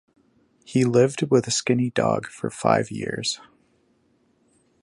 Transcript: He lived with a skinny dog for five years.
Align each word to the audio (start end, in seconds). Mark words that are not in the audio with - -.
He 0.65 0.83
lived 0.83 1.29
with 1.29 1.45
a 1.45 1.51
skinny 1.51 1.91
dog 1.91 2.25
for 2.25 2.49
five 2.49 2.89
years. 2.89 3.39